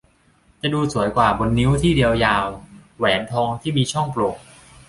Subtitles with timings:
[0.61, 2.45] จะดูสวยกว่าบนนิ้วที่เรียวยาว
[2.97, 4.35] แหวนทองที่มีช่องโปร่ง